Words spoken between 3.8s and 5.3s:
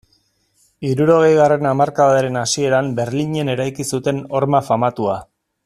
zuten horma famatua.